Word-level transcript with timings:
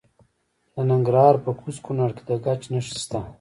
د 0.73 0.75
ننګرهار 0.89 1.35
په 1.43 1.51
کوز 1.59 1.75
کونړ 1.85 2.09
کې 2.15 2.23
د 2.29 2.31
ګچ 2.45 2.61
نښې 2.71 2.93
شته. 3.03 3.19